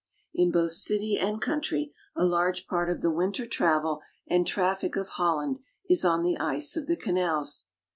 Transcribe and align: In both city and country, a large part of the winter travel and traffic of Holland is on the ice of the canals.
In 0.33 0.49
both 0.49 0.71
city 0.71 1.15
and 1.19 1.39
country, 1.39 1.93
a 2.15 2.25
large 2.25 2.65
part 2.65 2.89
of 2.89 3.01
the 3.03 3.11
winter 3.11 3.45
travel 3.45 4.01
and 4.27 4.47
traffic 4.47 4.95
of 4.95 5.09
Holland 5.09 5.59
is 5.87 6.03
on 6.03 6.23
the 6.23 6.37
ice 6.39 6.75
of 6.75 6.87
the 6.87 6.97
canals. 6.97 7.67